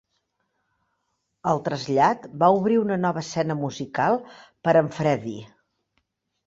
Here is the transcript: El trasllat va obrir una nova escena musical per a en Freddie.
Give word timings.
El 1.51 1.61
trasllat 1.67 2.25
va 2.45 2.51
obrir 2.57 2.81
una 2.85 2.99
nova 3.05 3.25
escena 3.27 3.61
musical 3.63 4.19
per 4.67 4.77
a 4.79 4.85
en 4.85 4.95
Freddie. 4.99 5.47